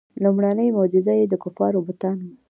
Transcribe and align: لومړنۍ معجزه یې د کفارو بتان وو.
لومړنۍ 0.23 0.67
معجزه 0.77 1.13
یې 1.19 1.25
د 1.29 1.33
کفارو 1.43 1.79
بتان 1.87 2.17
وو. 2.25 2.31